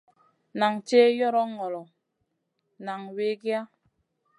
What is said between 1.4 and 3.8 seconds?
ŋolo, nan wikiya.